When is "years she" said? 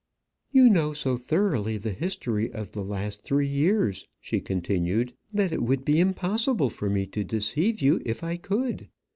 3.47-4.41